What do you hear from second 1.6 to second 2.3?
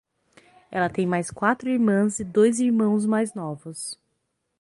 irmãs e